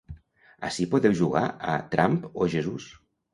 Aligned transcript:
Ací 0.69 0.87
podeu 0.93 1.13
jugar 1.19 1.43
a 1.75 1.75
‘Trump 1.93 2.25
or 2.31 2.51
Jesus’ 2.57 2.89